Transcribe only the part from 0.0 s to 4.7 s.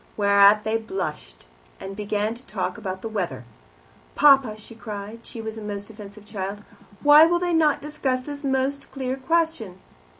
Whereat they blushed, and began to talk about the weather. "Papa"